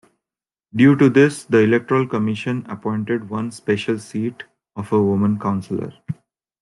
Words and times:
Due 0.75 0.95
to 0.95 1.11
this, 1.11 1.43
the 1.43 1.59
Electoral 1.59 2.07
Commission 2.07 2.65
appointed 2.67 3.29
one 3.29 3.51
special 3.51 3.99
seat 3.99 4.45
of 4.75 4.91
a 4.91 4.99
woman 4.99 5.37
councillor. 5.37 5.93